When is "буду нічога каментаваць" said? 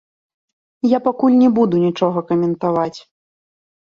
1.57-2.99